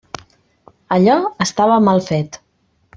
[0.97, 2.45] Allò estava mal fet.